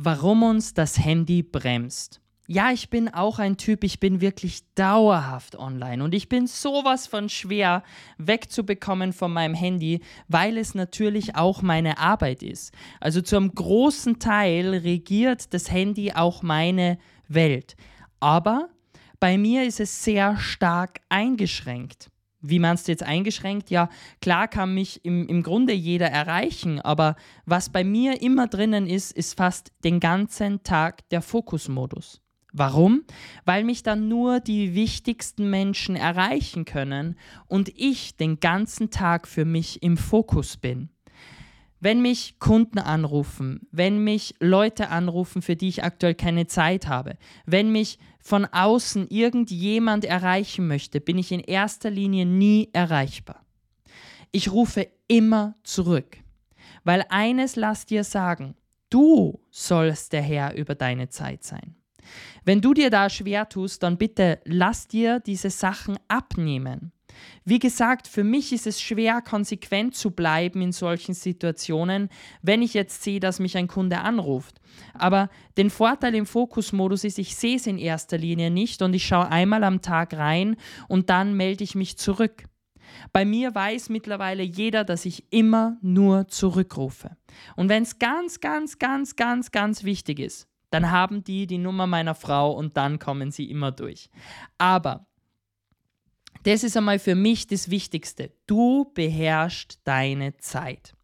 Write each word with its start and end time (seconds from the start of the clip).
warum 0.00 0.44
uns 0.44 0.74
das 0.74 0.96
Handy 0.98 1.42
bremst. 1.42 2.20
Ja, 2.46 2.70
ich 2.70 2.88
bin 2.88 3.12
auch 3.12 3.40
ein 3.40 3.56
Typ, 3.56 3.82
ich 3.82 3.98
bin 3.98 4.20
wirklich 4.20 4.62
dauerhaft 4.74 5.56
online 5.56 6.02
und 6.02 6.14
ich 6.14 6.28
bin 6.28 6.46
sowas 6.46 7.06
von 7.06 7.28
schwer 7.28 7.82
wegzubekommen 8.16 9.12
von 9.12 9.32
meinem 9.32 9.54
Handy, 9.54 10.00
weil 10.28 10.56
es 10.56 10.74
natürlich 10.74 11.34
auch 11.34 11.62
meine 11.62 11.98
Arbeit 11.98 12.42
ist. 12.42 12.72
Also 13.00 13.20
zum 13.20 13.54
großen 13.54 14.18
Teil 14.20 14.68
regiert 14.76 15.52
das 15.52 15.70
Handy 15.70 16.12
auch 16.12 16.42
meine 16.42 16.98
Welt. 17.26 17.76
Aber 18.20 18.68
bei 19.20 19.36
mir 19.36 19.64
ist 19.64 19.80
es 19.80 20.04
sehr 20.04 20.38
stark 20.38 21.00
eingeschränkt. 21.08 22.08
Wie 22.40 22.58
meinst 22.58 22.86
du 22.86 22.92
jetzt 22.92 23.02
eingeschränkt? 23.02 23.70
Ja, 23.70 23.88
klar 24.20 24.46
kann 24.46 24.74
mich 24.74 25.04
im, 25.04 25.26
im 25.26 25.42
Grunde 25.42 25.72
jeder 25.72 26.06
erreichen, 26.06 26.80
aber 26.80 27.16
was 27.46 27.70
bei 27.70 27.82
mir 27.82 28.22
immer 28.22 28.46
drinnen 28.46 28.86
ist, 28.86 29.12
ist 29.12 29.36
fast 29.36 29.72
den 29.84 29.98
ganzen 29.98 30.62
Tag 30.62 31.08
der 31.10 31.22
Fokusmodus. 31.22 32.22
Warum? 32.52 33.04
Weil 33.44 33.64
mich 33.64 33.82
dann 33.82 34.08
nur 34.08 34.40
die 34.40 34.74
wichtigsten 34.74 35.50
Menschen 35.50 35.96
erreichen 35.96 36.64
können 36.64 37.18
und 37.46 37.68
ich 37.68 38.16
den 38.16 38.40
ganzen 38.40 38.90
Tag 38.90 39.28
für 39.28 39.44
mich 39.44 39.82
im 39.82 39.96
Fokus 39.96 40.56
bin. 40.56 40.88
Wenn 41.80 42.02
mich 42.02 42.38
Kunden 42.40 42.78
anrufen, 42.80 43.68
wenn 43.70 44.02
mich 44.02 44.34
Leute 44.40 44.88
anrufen, 44.88 45.42
für 45.42 45.54
die 45.54 45.68
ich 45.68 45.84
aktuell 45.84 46.14
keine 46.14 46.46
Zeit 46.46 46.88
habe, 46.88 47.16
wenn 47.46 47.70
mich 47.70 47.98
von 48.20 48.44
außen 48.46 49.08
irgendjemand 49.08 50.04
erreichen 50.04 50.66
möchte, 50.66 51.00
bin 51.00 51.18
ich 51.18 51.30
in 51.30 51.40
erster 51.40 51.90
Linie 51.90 52.26
nie 52.26 52.68
erreichbar. 52.72 53.44
Ich 54.32 54.50
rufe 54.50 54.88
immer 55.06 55.54
zurück, 55.62 56.18
weil 56.84 57.04
eines 57.08 57.56
lass 57.56 57.86
dir 57.86 58.04
sagen, 58.04 58.54
du 58.90 59.40
sollst 59.50 60.12
der 60.12 60.22
Herr 60.22 60.54
über 60.54 60.74
deine 60.74 61.08
Zeit 61.08 61.44
sein. 61.44 61.76
Wenn 62.44 62.60
du 62.60 62.74
dir 62.74 62.90
da 62.90 63.08
schwer 63.08 63.48
tust, 63.48 63.82
dann 63.82 63.98
bitte 63.98 64.40
lass 64.44 64.88
dir 64.88 65.20
diese 65.20 65.50
Sachen 65.50 65.98
abnehmen. 66.08 66.92
Wie 67.44 67.58
gesagt, 67.58 68.08
für 68.08 68.24
mich 68.24 68.52
ist 68.52 68.66
es 68.66 68.80
schwer, 68.80 69.22
konsequent 69.22 69.94
zu 69.94 70.10
bleiben 70.10 70.60
in 70.60 70.72
solchen 70.72 71.14
Situationen, 71.14 72.08
wenn 72.42 72.62
ich 72.62 72.74
jetzt 72.74 73.02
sehe, 73.02 73.20
dass 73.20 73.38
mich 73.38 73.56
ein 73.56 73.68
Kunde 73.68 73.98
anruft. 73.98 74.60
Aber 74.94 75.30
den 75.56 75.70
Vorteil 75.70 76.14
im 76.14 76.26
Fokusmodus 76.26 77.04
ist, 77.04 77.18
ich 77.18 77.36
sehe 77.36 77.56
es 77.56 77.66
in 77.66 77.78
erster 77.78 78.18
Linie 78.18 78.50
nicht 78.50 78.82
und 78.82 78.94
ich 78.94 79.06
schaue 79.06 79.30
einmal 79.30 79.64
am 79.64 79.82
Tag 79.82 80.14
rein 80.14 80.56
und 80.88 81.10
dann 81.10 81.34
melde 81.34 81.64
ich 81.64 81.74
mich 81.74 81.96
zurück. 81.96 82.44
Bei 83.12 83.24
mir 83.24 83.54
weiß 83.54 83.88
mittlerweile 83.88 84.42
jeder, 84.42 84.84
dass 84.84 85.04
ich 85.04 85.32
immer 85.32 85.76
nur 85.82 86.28
zurückrufe. 86.28 87.16
Und 87.56 87.68
wenn 87.68 87.82
es 87.82 87.98
ganz, 87.98 88.40
ganz, 88.40 88.78
ganz, 88.78 89.16
ganz, 89.16 89.50
ganz 89.50 89.84
wichtig 89.84 90.20
ist, 90.20 90.48
dann 90.70 90.90
haben 90.90 91.24
die 91.24 91.46
die 91.46 91.58
Nummer 91.58 91.86
meiner 91.86 92.14
Frau 92.14 92.52
und 92.52 92.76
dann 92.76 92.98
kommen 92.98 93.30
sie 93.30 93.50
immer 93.50 93.72
durch. 93.72 94.10
Aber 94.58 95.06
das 96.44 96.64
ist 96.64 96.76
einmal 96.76 96.98
für 96.98 97.14
mich 97.14 97.46
das 97.46 97.70
Wichtigste. 97.70 98.32
Du 98.46 98.90
beherrschst 98.94 99.80
deine 99.84 100.36
Zeit. 100.38 100.94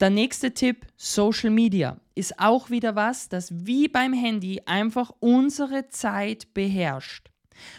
Der 0.00 0.10
nächste 0.10 0.52
Tipp, 0.52 0.86
Social 0.96 1.50
Media, 1.50 2.00
ist 2.14 2.38
auch 2.38 2.70
wieder 2.70 2.96
was, 2.96 3.28
das 3.28 3.66
wie 3.66 3.88
beim 3.88 4.12
Handy 4.12 4.60
einfach 4.66 5.12
unsere 5.20 5.88
Zeit 5.88 6.52
beherrscht. 6.54 7.31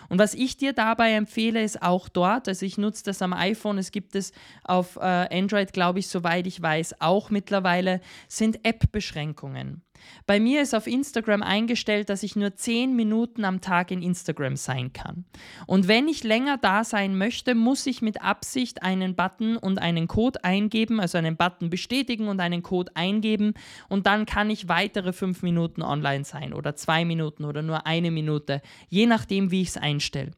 Und 0.10 0.20
was 0.20 0.34
ich 0.34 0.58
dir 0.58 0.74
dabei 0.74 1.14
empfehle, 1.14 1.64
ist 1.64 1.82
auch 1.82 2.10
dort, 2.10 2.48
also 2.48 2.66
ich 2.66 2.78
nutze 2.78 3.04
das 3.04 3.22
am 3.22 3.34
iPhone, 3.34 3.78
es 3.78 3.92
gibt 3.92 4.16
es 4.16 4.32
auf 4.64 4.98
äh, 4.98 5.00
Android, 5.00 5.74
glaube 5.74 6.00
ich, 6.00 6.08
soweit 6.08 6.48
ich 6.48 6.62
weiß, 6.62 7.02
auch 7.02 7.30
mittlerweile, 7.30 8.02
sind 8.28 8.66
App-Beschränkungen. 8.66 9.82
Bei 10.26 10.40
mir 10.40 10.62
ist 10.62 10.74
auf 10.74 10.88
Instagram 10.88 11.44
eingestellt, 11.44 12.10
dass 12.10 12.24
ich 12.24 12.36
nur 12.36 12.56
10 12.56 12.96
Minuten 12.96 13.46
am 13.46 13.62
Tag 13.62 13.92
in 13.92 14.02
Instagram 14.02 14.56
sein 14.56 14.94
kann. 14.94 15.26
Und 15.68 15.88
wenn 15.88 16.08
ich 16.08 16.24
länger 16.24 16.58
da 16.58 16.84
sein 16.84 17.18
möchte, 17.18 17.56
muss 17.56 17.86
ich 17.86 18.02
mit 18.02 18.22
Absicht 18.22 18.84
einen 18.84 19.16
Button 19.16 19.58
und 19.58 19.80
einen 19.80 20.08
Code 20.08 20.44
eingeben, 20.44 21.00
also 21.00 21.18
einen 21.18 21.36
Button 21.38 21.70
bestätigen 21.70 22.28
und 22.28 22.40
einen 22.40 22.64
Code 22.64 22.92
eingeben 22.96 23.54
und 23.90 24.06
dann 24.06 24.26
kann 24.26 24.50
ich 24.50 24.70
weitere 24.70 25.14
5 25.14 25.42
Minuten 25.42 25.82
online 25.82 26.24
sein 26.24 26.54
oder 26.54 26.76
2 26.76 27.06
Minuten 27.06 27.46
oder 27.46 27.62
nur 27.62 27.86
eine 27.86 28.12
Minute, 28.12 28.62
je 28.90 29.06
nachdem, 29.06 29.52
wie 29.52 29.62
ich 29.64 29.70
es 29.70 29.78
einstelle. 29.78 30.32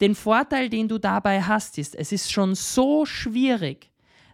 Den 0.00 0.14
Vorteil, 0.14 0.70
den 0.70 0.88
du 0.88 0.98
dabei 0.98 1.42
hast, 1.42 1.78
ist, 1.78 1.94
es 1.94 2.12
ist 2.12 2.32
schon 2.32 2.54
so 2.54 3.04
schwierig, 3.04 3.90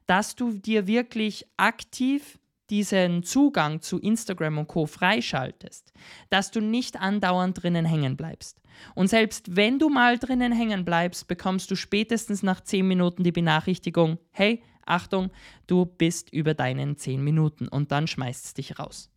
dass 0.07 0.37
du 0.37 0.53
dir 0.53 0.87
wirklich 0.87 1.45
aktiv 1.57 2.39
diesen 2.71 3.23
Zugang 3.23 3.81
zu 3.81 3.99
Instagram 3.99 4.59
und 4.59 4.69
Co 4.69 4.87
freischaltest, 4.87 5.93
dass 6.31 6.51
du 6.51 6.61
nicht 6.61 7.01
andauernd 7.01 7.63
drinnen 7.63 7.85
hängen 7.85 8.17
bleibst. 8.17 8.61
Und 8.95 9.09
selbst 9.09 9.57
wenn 9.57 9.79
du 9.79 9.89
mal 9.89 10.19
drinnen 10.19 10.53
hängen 10.53 10.85
bleibst, 10.85 11.29
bekommst 11.29 11.71
du 11.71 11.77
spätestens 11.77 12.43
nach 12.43 12.61
10 12.61 12.87
Minuten 12.87 13.25
die 13.25 13.33
Benachrichtigung, 13.33 14.19
hey, 14.33 14.63
Achtung, 14.85 15.31
du 15.67 15.85
bist 15.85 16.33
über 16.33 16.55
deinen 16.55 16.97
10 16.97 17.23
Minuten 17.23 17.69
und 17.69 17.93
dann 17.93 18.07
schmeißt 18.07 18.45
es 18.45 18.55
dich 18.55 18.79
raus. 18.79 19.11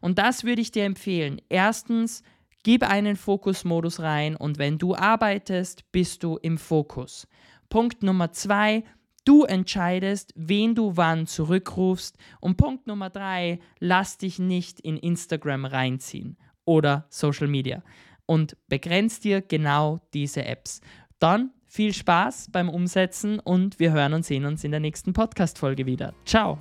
Und 0.00 0.18
das 0.18 0.44
würde 0.44 0.62
ich 0.62 0.72
dir 0.72 0.84
empfehlen. 0.84 1.40
Erstens, 1.48 2.22
gib 2.62 2.82
einen 2.82 3.16
Fokusmodus 3.16 4.00
rein 4.00 4.36
und 4.36 4.58
wenn 4.58 4.78
du 4.78 4.94
arbeitest, 4.94 5.90
bist 5.92 6.22
du 6.22 6.36
im 6.36 6.58
Fokus. 6.58 7.26
Punkt 7.68 8.02
Nummer 8.02 8.32
zwei, 8.32 8.84
Du 9.24 9.44
entscheidest, 9.44 10.32
wen 10.34 10.74
du 10.74 10.96
wann 10.96 11.26
zurückrufst. 11.26 12.16
Und 12.40 12.56
Punkt 12.56 12.86
Nummer 12.86 13.08
drei, 13.08 13.60
lass 13.78 14.18
dich 14.18 14.38
nicht 14.38 14.80
in 14.80 14.96
Instagram 14.96 15.64
reinziehen 15.64 16.36
oder 16.64 17.06
Social 17.08 17.46
Media 17.46 17.82
und 18.26 18.56
begrenzt 18.68 19.24
dir 19.24 19.40
genau 19.40 20.00
diese 20.12 20.44
Apps. 20.44 20.80
Dann 21.18 21.50
viel 21.66 21.94
Spaß 21.94 22.48
beim 22.50 22.68
Umsetzen 22.68 23.38
und 23.38 23.78
wir 23.78 23.92
hören 23.92 24.12
und 24.12 24.24
sehen 24.24 24.44
uns 24.44 24.64
in 24.64 24.72
der 24.72 24.80
nächsten 24.80 25.12
Podcast-Folge 25.12 25.86
wieder. 25.86 26.14
Ciao! 26.24 26.58